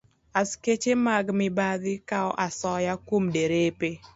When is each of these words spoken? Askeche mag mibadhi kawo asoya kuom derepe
Askeche 0.39 0.93
mag 1.05 1.25
mibadhi 1.39 1.93
kawo 2.09 2.31
asoya 2.45 2.93
kuom 3.07 3.23
derepe 3.35 3.89